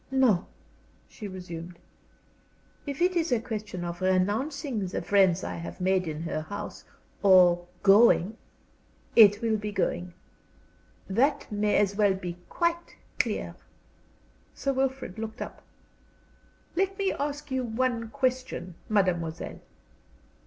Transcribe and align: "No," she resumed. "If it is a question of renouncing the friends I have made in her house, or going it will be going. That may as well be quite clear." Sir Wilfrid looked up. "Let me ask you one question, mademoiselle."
"No," 0.09 0.47
she 1.07 1.27
resumed. 1.27 1.77
"If 2.87 3.03
it 3.03 3.15
is 3.15 3.31
a 3.31 3.39
question 3.39 3.85
of 3.85 4.01
renouncing 4.01 4.87
the 4.87 4.99
friends 5.03 5.43
I 5.43 5.57
have 5.57 5.79
made 5.79 6.07
in 6.07 6.23
her 6.23 6.41
house, 6.41 6.85
or 7.21 7.67
going 7.83 8.35
it 9.15 9.43
will 9.43 9.57
be 9.57 9.71
going. 9.71 10.15
That 11.07 11.51
may 11.51 11.77
as 11.77 11.95
well 11.95 12.15
be 12.15 12.37
quite 12.49 12.95
clear." 13.19 13.53
Sir 14.55 14.73
Wilfrid 14.73 15.19
looked 15.19 15.39
up. 15.39 15.61
"Let 16.75 16.97
me 16.97 17.11
ask 17.11 17.51
you 17.51 17.63
one 17.63 18.09
question, 18.09 18.73
mademoiselle." 18.89 19.59